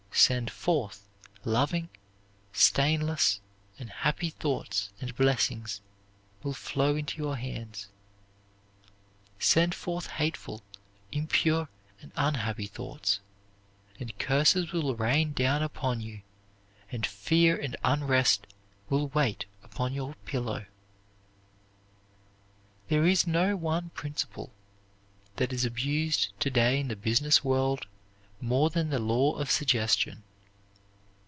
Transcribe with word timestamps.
"Send 0.13 0.51
forth 0.51 1.07
loving, 1.45 1.89
stainless, 2.53 3.39
and 3.79 3.89
happy 3.89 4.29
thoughts, 4.29 4.91
and 4.99 5.15
blessings 5.15 5.81
will 6.43 6.53
flow 6.53 6.95
into 6.95 7.17
your 7.17 7.37
hands; 7.37 7.87
send 9.39 9.73
forth 9.73 10.07
hateful, 10.07 10.61
impure, 11.11 11.69
and 12.01 12.11
unhappy 12.15 12.67
thoughts, 12.67 13.19
and 13.99 14.15
curses 14.19 14.71
will 14.73 14.95
rain 14.95 15.31
down 15.33 15.63
upon 15.63 16.01
you 16.01 16.21
and 16.91 17.05
fear 17.05 17.57
and 17.57 17.75
unrest 17.83 18.45
will 18.89 19.07
wait 19.07 19.45
upon 19.63 19.91
your 19.93 20.13
pillow." 20.25 20.65
There 22.89 23.07
is 23.07 23.25
no 23.25 23.55
one 23.55 23.89
principle 23.91 24.51
that 25.37 25.51
is 25.53 25.65
abused 25.65 26.31
to 26.41 26.51
day 26.51 26.79
in 26.79 26.89
the 26.89 26.95
business 26.95 27.43
world 27.43 27.87
more 28.43 28.71
than 28.71 28.89
the 28.89 28.97
law 28.97 29.35
of 29.35 29.51
suggestion. 29.51 30.23